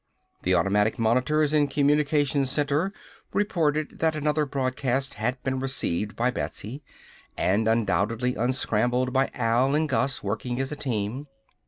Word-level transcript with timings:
The 0.41 0.55
automatic 0.55 0.97
monitors 0.97 1.53
in 1.53 1.67
Communications 1.67 2.49
Center 2.49 2.91
reported 3.33 3.99
that 3.99 4.15
another 4.15 4.47
broadcast 4.47 5.13
had 5.13 5.37
been 5.43 5.59
received 5.59 6.15
by 6.15 6.31
Betsy 6.31 6.81
and 7.37 7.67
undoubtedly 7.67 8.33
unscrambled 8.33 9.13
by 9.13 9.29
Al 9.35 9.75
and 9.75 9.87
Gus, 9.87 10.23
working 10.23 10.59
as 10.59 10.71
a 10.71 10.75
team. 10.75 11.27